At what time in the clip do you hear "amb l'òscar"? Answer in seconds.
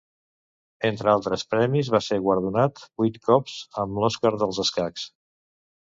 3.85-4.37